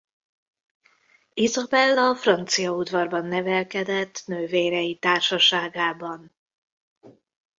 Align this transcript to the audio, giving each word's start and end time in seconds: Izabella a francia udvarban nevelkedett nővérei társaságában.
Izabella 1.33 2.09
a 2.09 2.15
francia 2.15 2.71
udvarban 2.71 3.25
nevelkedett 3.25 4.21
nővérei 4.25 4.95
társaságában. 4.99 6.35